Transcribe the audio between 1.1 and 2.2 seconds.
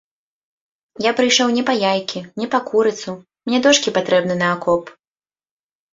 прыйшоў не па яйкі,